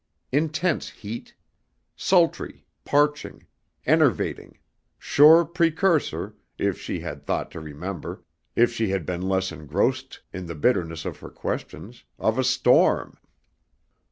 [0.31, 1.35] Intense heat.
[1.95, 3.45] Sultry, parching,
[3.85, 4.57] enervating,
[4.97, 8.23] sure precursor, if she had thought to remember,
[8.55, 13.19] if she had been less engrossed in the bitterness of her questionings, of a storm.